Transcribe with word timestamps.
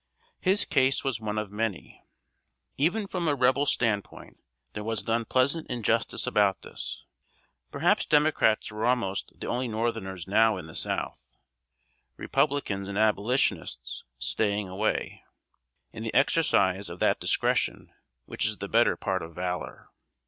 His 0.39 0.65
case 0.65 1.03
was 1.03 1.21
one 1.21 1.37
of 1.37 1.51
many. 1.51 2.01
Even 2.75 3.05
from 3.05 3.27
a 3.27 3.35
Rebel 3.35 3.67
standpoint, 3.67 4.39
there 4.73 4.83
was 4.83 5.03
an 5.03 5.11
unpleasant 5.11 5.69
injustice 5.69 6.25
about 6.25 6.63
this. 6.63 7.05
Perhaps 7.69 8.07
Democrats 8.07 8.71
were 8.71 8.83
almost 8.83 9.31
the 9.39 9.45
only 9.45 9.67
northerners 9.67 10.27
now 10.27 10.57
in 10.57 10.65
the 10.65 10.73
South 10.73 11.21
Republicans 12.17 12.87
and 12.89 12.97
Abolitionists 12.97 14.03
staying 14.17 14.67
away, 14.67 15.23
in 15.93 16.01
the 16.01 16.13
exercise 16.15 16.89
of 16.89 16.97
that 16.97 17.19
discretion 17.19 17.93
which 18.25 18.47
is 18.47 18.57
the 18.57 18.67
better 18.67 18.95
part 18.97 19.21
of 19.21 19.35
valor. 19.35 19.89